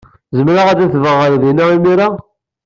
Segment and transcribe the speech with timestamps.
[0.37, 2.07] Zemreɣ ad adfeɣ ɣer din imir-a?